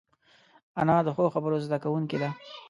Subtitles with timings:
[0.81, 2.29] انا د ښو خبرو زده کوونکې ده